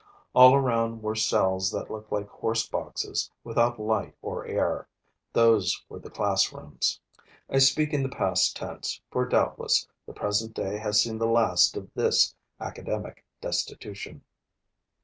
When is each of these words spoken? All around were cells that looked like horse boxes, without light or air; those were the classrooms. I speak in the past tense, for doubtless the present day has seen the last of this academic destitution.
All 0.33 0.55
around 0.55 1.03
were 1.03 1.13
cells 1.13 1.69
that 1.73 1.91
looked 1.91 2.11
like 2.11 2.27
horse 2.27 2.67
boxes, 2.67 3.29
without 3.43 3.79
light 3.79 4.15
or 4.23 4.47
air; 4.47 4.87
those 5.31 5.85
were 5.89 5.99
the 5.99 6.09
classrooms. 6.09 6.99
I 7.47 7.59
speak 7.59 7.93
in 7.93 8.01
the 8.01 8.09
past 8.09 8.55
tense, 8.55 8.99
for 9.11 9.27
doubtless 9.27 9.87
the 10.07 10.13
present 10.13 10.55
day 10.55 10.79
has 10.79 10.99
seen 10.99 11.19
the 11.19 11.27
last 11.27 11.77
of 11.77 11.91
this 11.93 12.33
academic 12.59 13.23
destitution. 13.41 14.23